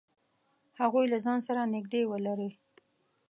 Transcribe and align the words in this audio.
هغوی 0.79 1.05
له 1.13 1.17
ځان 1.25 1.39
سره 1.47 1.61
نږدې 1.73 2.01
ولری. 2.11 2.49